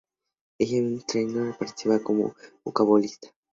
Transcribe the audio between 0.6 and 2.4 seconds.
ella, Meghan Trainor participa como